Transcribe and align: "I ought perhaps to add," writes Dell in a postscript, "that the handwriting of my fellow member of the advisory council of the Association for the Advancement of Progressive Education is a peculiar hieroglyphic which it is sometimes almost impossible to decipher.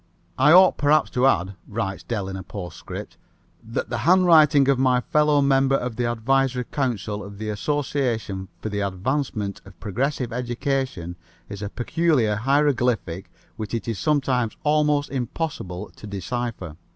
"I 0.39 0.51
ought 0.51 0.77
perhaps 0.79 1.11
to 1.11 1.27
add," 1.27 1.53
writes 1.67 2.01
Dell 2.01 2.27
in 2.27 2.35
a 2.35 2.41
postscript, 2.41 3.17
"that 3.63 3.91
the 3.91 3.99
handwriting 3.99 4.67
of 4.67 4.79
my 4.79 4.99
fellow 4.99 5.41
member 5.43 5.75
of 5.75 5.95
the 5.95 6.11
advisory 6.11 6.63
council 6.63 7.23
of 7.23 7.37
the 7.37 7.49
Association 7.49 8.47
for 8.63 8.69
the 8.69 8.79
Advancement 8.79 9.61
of 9.63 9.79
Progressive 9.79 10.33
Education 10.33 11.17
is 11.49 11.61
a 11.61 11.69
peculiar 11.69 12.35
hieroglyphic 12.35 13.29
which 13.57 13.75
it 13.75 13.87
is 13.87 13.99
sometimes 13.99 14.57
almost 14.63 15.11
impossible 15.11 15.91
to 15.97 16.07
decipher. 16.07 16.77